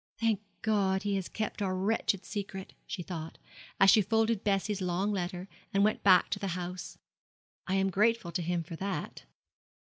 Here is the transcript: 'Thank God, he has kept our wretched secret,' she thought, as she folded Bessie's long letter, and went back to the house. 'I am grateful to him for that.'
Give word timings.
'Thank 0.17 0.41
God, 0.63 1.03
he 1.03 1.13
has 1.13 1.29
kept 1.29 1.61
our 1.61 1.75
wretched 1.75 2.25
secret,' 2.25 2.73
she 2.87 3.03
thought, 3.03 3.37
as 3.79 3.91
she 3.91 4.01
folded 4.01 4.43
Bessie's 4.43 4.81
long 4.81 5.11
letter, 5.11 5.47
and 5.71 5.83
went 5.83 6.01
back 6.01 6.31
to 6.31 6.39
the 6.39 6.57
house. 6.57 6.97
'I 7.67 7.75
am 7.75 7.89
grateful 7.91 8.31
to 8.31 8.41
him 8.41 8.63
for 8.63 8.75
that.' 8.75 9.25